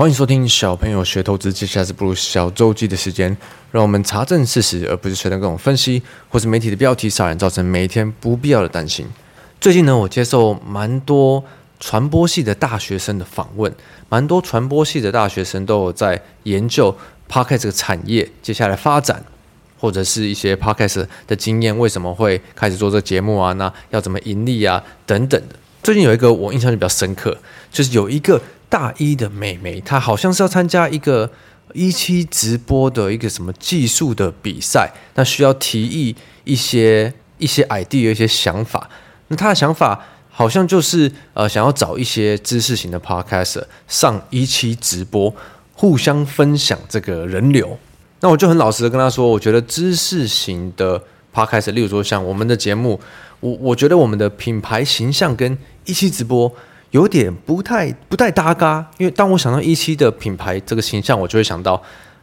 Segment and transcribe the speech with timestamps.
[0.00, 3.36] 欢迎收听小朋友学投资，接下来是步入小周记的时间，
[3.70, 9.06] 让我们查证事实，而不是随便各种分析或是媒体的标题杀人，造成每一天不必要的担心。
[9.60, 11.44] 最近呢，我接受蛮多
[11.78, 13.70] 传播系的大学生的访问，
[14.08, 16.96] 蛮多传播系的大学生都有在研究
[17.28, 19.22] Podcast 这个产业接下来发展，
[19.78, 23.52] 或者是一些 Podcast 的经验，为什么会开始做这个节目啊？
[23.52, 24.82] 那要怎么盈利啊？
[25.04, 25.56] 等等的。
[25.82, 27.36] 最近有一个我印象就比较深刻，
[27.70, 28.40] 就是有一个。
[28.70, 31.30] 大一的妹妹，她好像是要参加一个
[31.74, 38.88] 一期直播的一个什么技术的比赛，那需要提议一些一些 idea 一些想法。
[39.28, 45.34] 那她的想法好像就是呃，想要找一些知识型的 podcast 上一期直播，
[45.74, 47.76] 互相分享这个人流。
[48.20, 51.02] 那我就很老实的跟她说，我觉得知识型的
[51.34, 53.00] podcaster，例如说像我们的节目，
[53.40, 56.52] 我我觉得我们的品牌形象跟一期直播。
[56.90, 61.80] 有点不太不太搭嘎，因为当我想到一期的品牌这个形象，我就会想到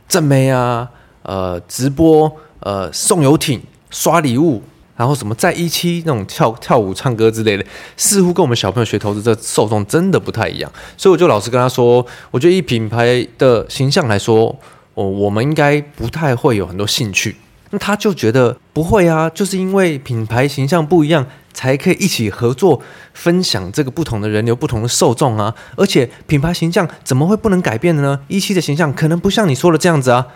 [0.07, 0.87] 正妹啊，
[1.23, 4.61] 呃，直播，呃，送游艇、刷礼物，
[4.95, 14.53] 然后什么在一期那种跳跳舞、唱歌之类的，似乎跟我们小朋友学投资这受众真的不太一样，所以我就老实跟他说，我觉得以品牌的形象来说，
[14.93, 17.35] 我我们应该不太会有很多兴趣。
[17.69, 21.25] 那他就觉得不会啊，就是因为品牌形象不一样，
[21.57, 22.79] 才可以一起合作
[23.15, 25.55] 分享这个不同的人流、不同的受众啊。
[25.75, 28.19] 而且品牌形象怎么会不能改变的呢？
[28.27, 30.27] 一期的形象可能不像你说的这样子啊。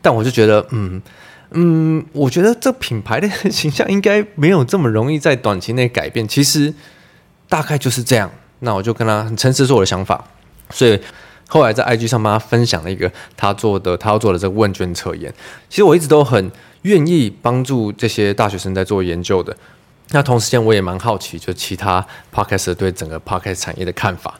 [0.00, 1.02] 但我就觉得，嗯
[1.50, 6.26] 嗯，我觉得这品牌的形象应该没有这么容易在短期内改变。
[6.26, 6.72] 其实
[7.46, 8.30] 大概就是这样。
[8.60, 10.24] 那我就跟他很诚实说我的想法，
[10.70, 10.98] 所以。
[11.52, 15.34] 后来在 IG 上帮他分享了一个他做的他要做的这个问卷测验。
[15.68, 16.48] 其实我一直都很
[16.82, 19.56] 愿意帮助这些大学生在做研究的。
[20.12, 24.34] 那同时间我也蛮好奇，就其他 Podcast 对整个 Podcast 产业的看法。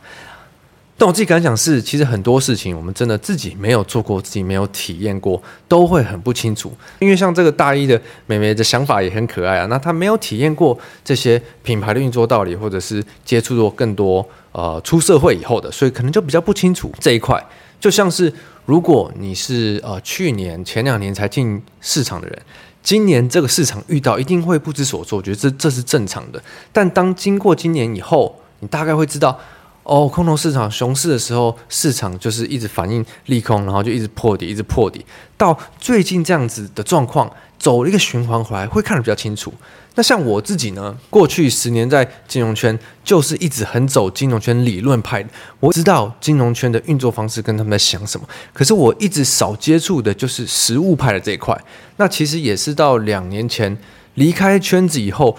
[0.99, 6.71] 但我自己感想是，其实很多事情我们真的自己没有做过，自己没有体验过，都会很不清楚。
[6.99, 17.43] 因为像这个大一的妹妹的想法也很可爱啊，那她没有体验过这些品牌的运作道理，或者是接触过更多呃出社会以后的，所以可能就比较不清楚这一块。
[17.81, 18.31] 就像是
[18.71, 22.43] 如果你是呃去年前两年才进市场的人，
[22.85, 26.41] 今年这个市场遇到一定会不知所措，我觉得这这是正常的。
[26.73, 29.37] 但当经过今年以后，你大概会知道。
[29.83, 35.05] 哦，空头市场熊市的时候，市场就是一直反映利空，然后就一直破底，一直破底。
[35.37, 37.29] 到最近这样子的状况，
[37.61, 39.55] 走了一个循环回来，会看得比较清楚。
[39.95, 45.29] 那像我自己呢，过去十年在金融圈，就是一直很走金融圈理论派的。
[45.61, 51.57] 我知道金融圈的运作方式跟他们在想什么，可是我一直少接触的就是实务派的这一块。
[51.99, 53.79] 那其实也是到两年前
[54.15, 55.39] 离开圈子以后。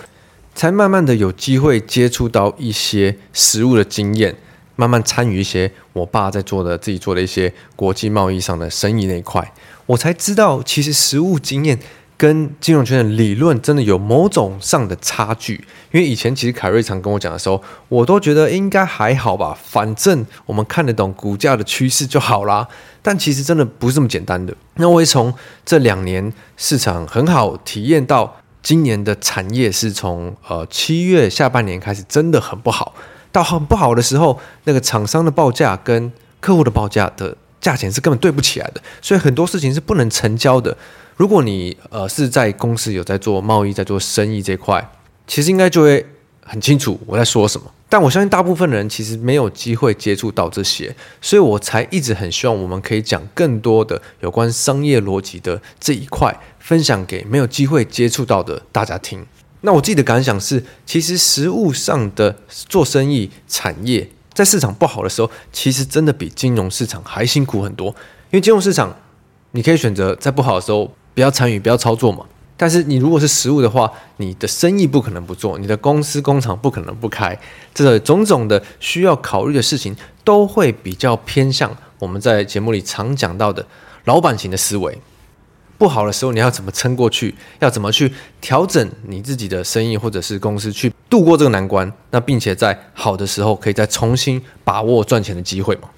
[0.53, 4.35] 才慢慢的有机会接触到一些实务的经验，
[4.75, 9.53] 慢慢参与一些我爸在做的、自己做的一些国际贸易上的生意那一块，
[9.85, 11.79] 我才知道其实实务经验
[12.21, 15.55] 跟金融圈的理论真的有某种上的差距。
[15.91, 17.59] 因为以前其实凯瑞常跟我讲的时候，
[17.89, 22.67] 我都觉得应该还好吧，反正我们看得懂股价的趋势就好啦。
[23.01, 24.55] 但其实真的不是这么简单的。
[24.75, 25.33] 那我也从
[25.65, 28.37] 这两年市场很好体验到。
[28.63, 32.93] 今年的产业是从呃七月下半年开始真的很不好，
[33.31, 40.77] 到很不好的时候，那个厂商的报价跟客户的报价的价钱是根本对不起来的，所以很多事情是不能成交的。
[41.15, 44.91] 如果你呃是在公司有在做贸易、在做生意这块，
[45.27, 46.05] 其实应该就会
[46.43, 47.71] 很清楚我在说什么。
[47.87, 59.25] 但我相信大部分人其实没有机会接触到这些，所以我才一直很希望我们可以讲更多的有关商业逻辑的这一块，分享给没有机会接触到的大家听。
[59.59, 67.89] 那我自己的感想是，其实实务上的做生意产业，在市场不好的时候，其实真的比金融市场还辛苦很多。
[68.31, 68.95] 因为金融市场，
[69.51, 72.25] 你可以选择在不好的时候不要参与、不要操作嘛。
[72.57, 77.35] 但是你如果是实物的话，你的生意不可能不做，你的公司工厂不可能不开，
[77.73, 83.65] 这个种种的需要考虑的事情，都会比较偏向我们在节目里常讲到的
[84.05, 84.99] 老板型的思维。
[85.79, 87.33] 不好的时候，你要怎么撑过去？
[87.57, 91.91] 要怎么去调整你自己的生意或者是公司，去度过这个难关？
[92.11, 95.89] 那并且在好的时候，可以再重新把握赚钱的机会嘛？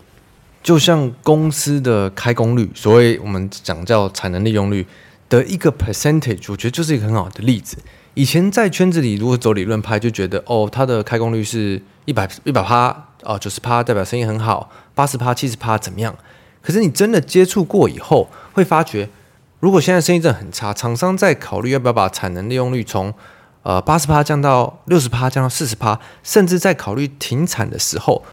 [0.63, 4.87] 就像公司的开工率，所谓我们讲叫产能利用率。
[5.29, 7.75] 的一个 percentage，我觉得就是一个很好的例子。
[8.13, 16.15] 以前在圈子里，如果走理论派，就觉得哦，它的开工率是一百一百趴哦，九十趴代表生意很好，八十趴七十趴怎么样？
[16.61, 19.09] 可是你真的接触过以后，会发觉，
[19.59, 23.11] 如果现在生意真的很差，厂商在考虑要不要把产能利用率从
[23.63, 28.23] 呃八十趴降到六十趴，降到四十趴，甚至在考虑停产的时候，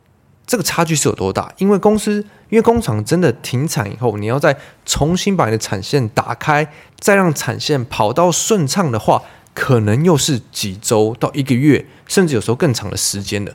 [0.50, 1.48] 这个差距是有多大？
[1.58, 2.14] 因为公司，
[2.48, 6.68] 因为工厂真的停产以后，你要再重新把你的产线打开，
[6.98, 9.22] 再让产线跑到顺畅的话，
[9.54, 13.54] 可能又是几周到一个月，甚至有时候更长的时间的。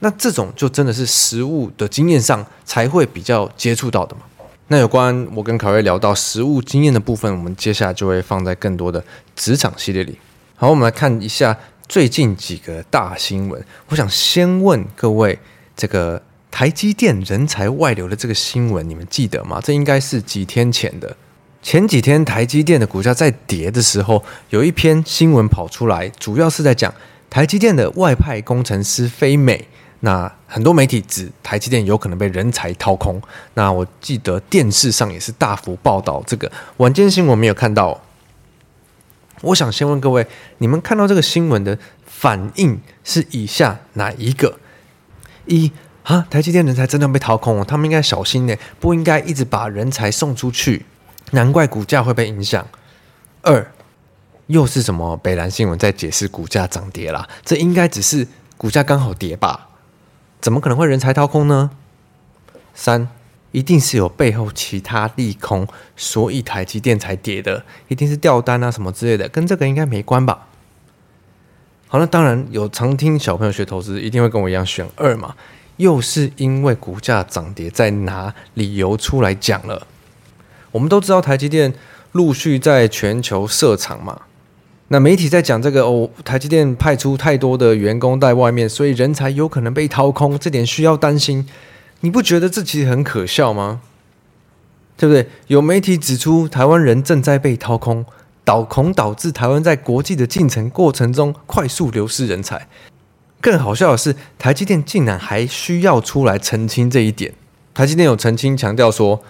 [0.00, 4.20] 那这种就真的是实物的经验上才会比较接触到的嘛。
[4.68, 9.02] 那有关我跟凯瑞聊到实物经验的部分，我们接下来就会放在更多的
[9.34, 10.18] 职场系列里。
[10.56, 11.56] 好，我们来看一下
[11.88, 13.64] 最近几个大新闻。
[13.88, 15.38] 我想先问各位，
[15.74, 16.20] 这个。
[16.54, 19.60] 台积电人才外流的这个新闻，你们记得吗？
[19.60, 21.16] 这应该是几天前的。
[21.60, 26.94] 前几天台积电的股价在跌的时候，有一篇新闻跑出来，主要是在讲
[27.28, 29.66] 台积电的外派工程师飞美。
[29.98, 33.20] 那很多媒体指台积电有可能被人才掏空。
[33.54, 36.48] 那我记得电视上也是大幅报道这个。
[36.76, 38.00] 晚间新闻没有看到。
[39.40, 40.24] 我想先问各位，
[40.58, 44.60] 你们看到这个新闻的反应是以下哪一个？
[45.46, 45.70] 一
[46.04, 50.84] 啊，台积电人才真的被掏空了，他们应该小心点，不应该一直把人才送出去，
[51.32, 52.66] 难怪股价会被影响。
[53.40, 53.72] 二，
[54.48, 57.26] 又是什么北兰新闻在解释股价涨跌啦？
[57.42, 58.28] 这应该只是
[58.58, 59.68] 股价刚好跌吧？
[60.42, 61.70] 怎么可能会人才掏空呢？
[62.74, 63.08] 三，
[63.52, 65.66] 一定是有背后其他利空，
[65.96, 70.48] 所以台积电才跌的，一定是掉单啊什么之类的，跟这个应该没关吧？
[71.88, 75.34] 好，那当然有常听小朋友学投资，一定会跟我一样选二嘛。
[75.76, 79.86] 又是因为股价涨跌，在拿理由出来讲了。
[80.72, 81.72] 我们都知道台积电
[82.12, 84.22] 陆续在全球设厂嘛，
[84.88, 91.48] 那媒体在讲这个哦，台积电派出太多的员工在外面，所以人才有可能被掏空，这点需要担心。
[92.00, 93.80] 你不觉得这其实很可笑吗？
[94.96, 95.26] 对不对？
[95.48, 98.04] 有媒体指出，台湾人正在被掏空，
[98.44, 102.68] 导恐导致台湾在国际的进程过程中快速流失人才。
[103.44, 107.30] 更好笑的是，台积电竟然还需要出来澄清这一点。
[107.74, 109.22] 台积电有澄清强调说，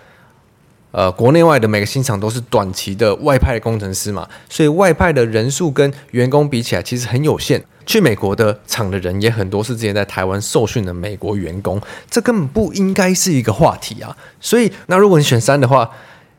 [0.93, 7.61] 呃，国内外的每个新厂都是短期的外派工程师嘛，所以外派的人数跟员工比起来其实很有限。
[7.87, 14.17] 去美国的厂的人也很多是之前在台湾受训的美国员工，这根本不应该是一个话题啊。
[14.41, 15.91] 所以，那如果你选三的话，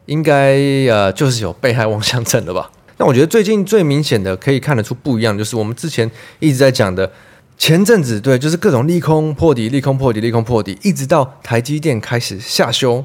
[0.06, 0.56] 应该
[0.88, 2.72] 呃就是有被害妄想症了吧？
[2.96, 7.12] 那我觉得最近最明显的可以看得出不一样，就是我们之前一直在讲的。
[7.58, 13.04] 前阵子对，就是各种利空破底，利空破底，利空破底，一直到台积电开始下修，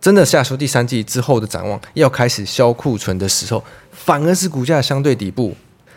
[0.00, 5.54] 真的下修第三季之后的展望，要开始销库存的时候，反而是股价相对底部。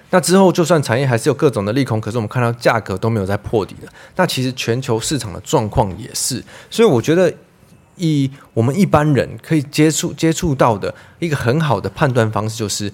[0.09, 3.87] 那之后就算产业还是有各种的利空，可是我们看到价格都没有再破底的。
[4.15, 7.31] 那其实全球市场的状况也是，所以我觉得
[7.97, 12.91] 以我们一般人可以接触接触到的一个很好的判断方式，就是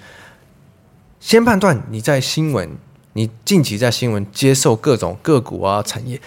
[1.19, 2.77] 先判断你在新闻。
[3.17, 6.21] 你近期在新闻接受各种个股啊产业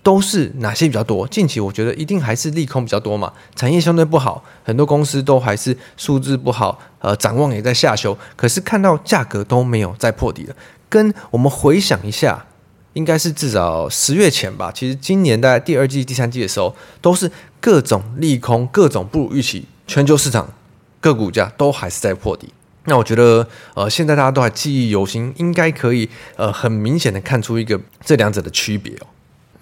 [0.00, 1.26] 都是哪些比较多？
[1.26, 8.16] 近期我觉得一定还是利空比较多嘛，产业相对不好，很多公司都还是数字不好，呃，展望也在下修。
[8.36, 10.54] 可是看到价格都没有再破底了，
[10.88, 12.46] 跟我们回想一下，
[12.92, 14.70] 应该是至少十月前吧。
[14.72, 17.28] 其实今年大概第二季、第三季的时候，都是
[17.60, 20.48] 各种利空，各种不如预期，全球市场
[21.00, 22.52] 各股价都还是在破底。
[22.86, 29.06] 那我觉得，呃，现在大家都还记忆犹新，应该可以，呃，很明显的看出一个这两者的区别哦。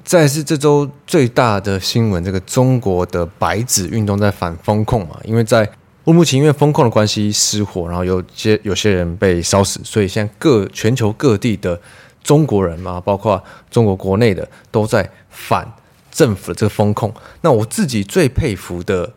[0.05, 5.65] 再是这周最大的新闻，这个中国的白纸运动在反封控嘛，因为在
[6.05, 11.81] 乌鲁木齐因为封控的关系失火，然后有些有些人被烧死，所以现在各全球各地的
[12.23, 15.67] 中国人嘛，包括中国国内的，都在反
[16.13, 17.11] 政府的这个封控。
[17.41, 19.11] 那我自己最佩服的。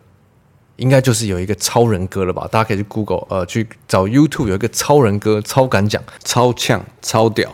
[0.78, 2.48] 应该就是有一个超人歌了吧？
[2.52, 7.50] 大家可以去 Google，呃，去找 YouTube，有一个超人歌，超敢讲，超呛，超屌。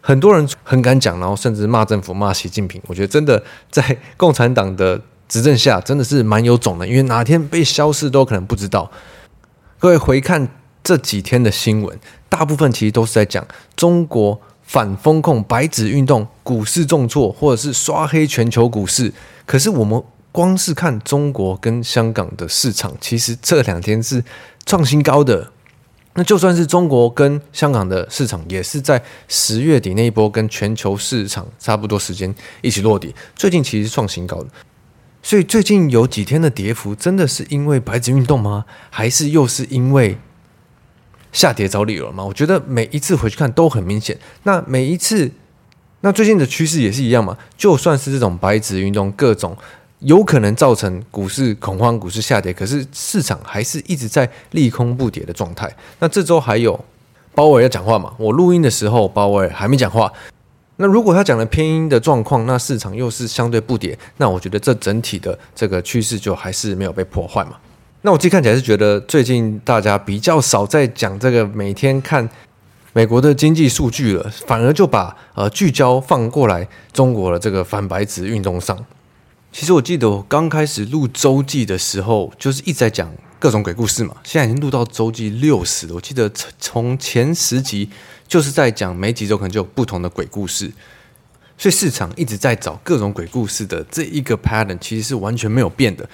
[0.00, 2.82] 很多人很敢讲，然后甚至骂政府，骂习近平。
[2.86, 6.88] 我觉得真的在共产党的执政下，真的是蛮有种的。
[6.88, 8.90] 因为哪天被消失都可能不知道。
[9.78, 10.48] 各位回看
[10.82, 11.98] 这几天的新闻，
[12.28, 19.12] 大部分其实都是在讲中国反封控、白纸运动、股市重挫，或者是刷黑全球股市。
[19.44, 20.02] 可是我们。
[20.32, 24.24] 光是看中国跟香港的市场，其实这两天是
[24.64, 25.52] 创新高的。
[26.14, 33.14] 那就算是中国跟香港的市场，也是在十月底那一波跟全球市场差不多时间一起落地。
[33.34, 34.48] 最近其实创新高的，
[35.22, 38.66] 所以最近有几天的跌幅，真的是因为白纸运动吗？
[38.90, 40.18] 还是又是因为
[41.32, 42.24] 下跌找理由了吗？
[42.24, 44.18] 我觉得每一次回去看都很明显。
[44.42, 45.30] 那每一次，
[46.00, 47.38] 那最近的趋势也是一样嘛？
[47.56, 49.56] 就算是这种白纸运动，各种。
[50.04, 55.72] 有可能造成股市恐慌、股市下跌，可是市场还是一直在利空不跌的状态。
[56.00, 56.78] 那这周还有
[57.34, 58.12] 鲍威尔要讲话嘛？
[58.18, 60.12] 我录音的时候，鲍威尔还没讲话。
[60.76, 67.52] 那如果他讲了偏鹰的状况，那市场又是相对不跌，那我觉得这整体的这个趋势就还是没有被破坏嘛。
[68.00, 72.28] 那我自己看起来是觉得最近大家比较少在讲这个每天看
[72.92, 78.76] 美国的经济数据了，反而就把呃聚焦放过来中国的这个反白纸运动上。
[79.52, 84.16] 其实我记得我刚开始录周记的时候，就是一直在讲各种鬼故事嘛。
[84.24, 87.88] 现在已经录到周记六十了，我记得从前十集
[88.26, 90.72] 就是在讲每几周可能就有不同的鬼故事，
[91.58, 96.08] 所以市场一直在找各种鬼故事的这一个 pattern，其实是完全没有变的。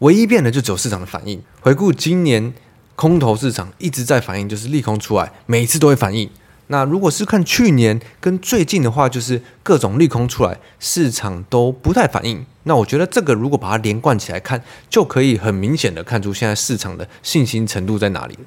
[0.00, 1.42] 唯一变的就只有市场的反应。
[1.62, 2.52] 回顾今年
[2.94, 6.28] 空头市场一直在反应，就是利空出来，每一次都会反应。
[6.68, 12.44] 那如果是看去年跟最近的话，就是各种利空出来，市场都不太反应。
[12.62, 18.38] 那我觉得这个如果把它连贯起来看，就可以很明显的看出现在市场的信心程度在哪里。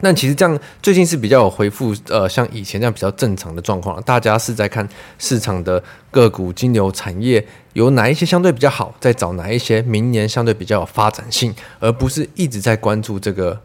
[0.00, 4.02] 那其实这样最近是比较有回复，呃，像以前这样比较正常的状况。
[4.02, 13.60] 大家是在看市场的个股、金流、产业有哪一些相对比较好，在找哪一些明年相对比较有发展性，而不是一直在关注这个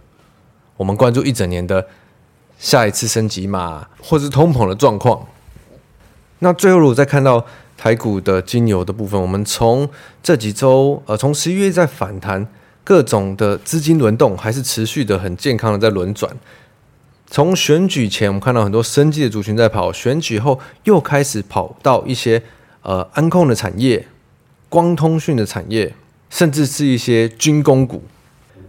[0.78, 1.88] 我们关注一整年的。
[2.58, 5.28] 下一次升级嘛，或是通膨的状况。
[6.40, 7.46] 那最后，如果再看到
[7.78, 9.88] 台股的金牛的部分，我们从
[10.22, 12.46] 这几周，呃，从十一月在反弹，
[12.84, 16.36] 各种的资金轮动还是持续的很健康的在轮转。
[17.28, 22.42] 从选举前，我们看到很多生计的族群在跑，选举后又开始跑到一些
[22.82, 24.08] 呃安控的产业、
[24.70, 25.94] 光通讯的产业，
[26.30, 28.04] 甚至是一些军工股。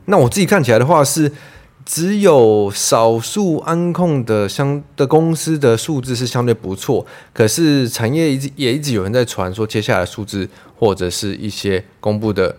[0.07, 1.33] 那我自己看起来的话是。
[1.87, 12.57] 只有少数安控的相的公司的数字是相对不错，可是产业一直也一直有人在传说，接下来数字或者是一些公布的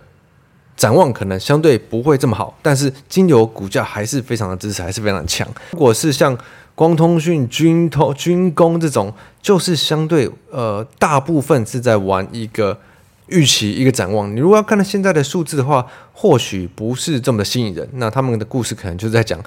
[0.78, 5.46] 展望可能相对不会这么好，但是金牛股价还是非常的支持，还是非常强。
[5.72, 6.38] 如果是像
[6.74, 12.80] 光通讯、军通、军工这种，就是相对呃大部分是在玩一个。
[13.28, 17.88] 预期一个展望，你如果要看到现在的数字的话，或许不是这么的吸引人。
[17.94, 19.38] 那他们的故事可能就是在讲，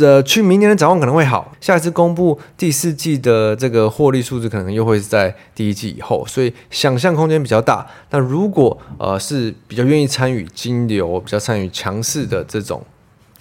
[0.00, 7.86] 呃，去明年的展望可能会好，下一次公布第四季的这个获利数字，可能又会是在第一季以后，所以想象空间比较大。
[8.10, 12.84] 那如果呃是比较愿意参与金流、比较参与强势的这种，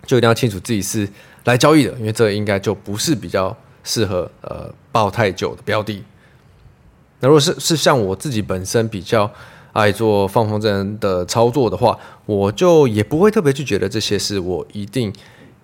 [0.06, 1.10] 就一定要清楚自己是
[1.46, 6.04] 来交易的，因为这应该就不是比较适合呃抱太久的标的。
[7.22, 9.32] 那如果是是像我自己本身比较。
[9.74, 15.12] 爱做放风筝的操作的话，我就也不会特别去觉得这些是我一定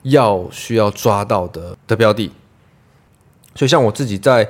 [0.02, 2.32] 要需要抓到的的标的。
[3.56, 4.50] 所以，像我自己在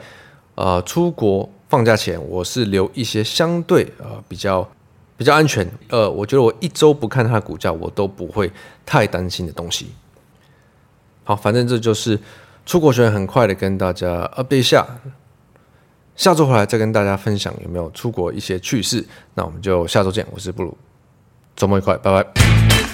[0.55, 4.67] 呃出国放假前，我是留一些相对呃比较
[5.17, 8.51] 比较安全，呃，我觉得我一周不看它的股价，我都不会
[8.85, 9.87] 太担心的东西。
[11.23, 12.17] 好，反正这就是
[12.65, 14.87] 出国学很快的跟大家 update 一下。
[16.19, 20.27] 下周回来再跟大家分享有没有出国一些趣事，那我们就下周见。
[20.31, 20.77] 我是布鲁，
[21.55, 22.88] 周末愉快，拜拜。